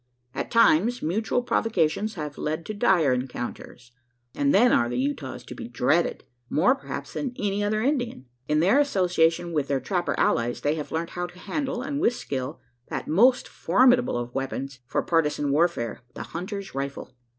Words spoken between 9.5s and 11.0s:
with their trapper allies, they have